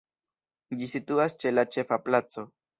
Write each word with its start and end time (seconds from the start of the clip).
Ĝi 0.79 0.89
situas 0.93 1.37
ĉe 1.45 1.53
la 1.59 1.69
Ĉefa 1.77 2.03
Placo. 2.09 2.51